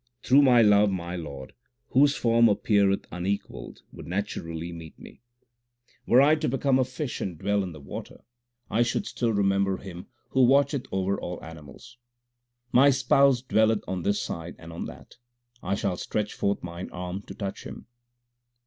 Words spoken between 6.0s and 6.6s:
Were I to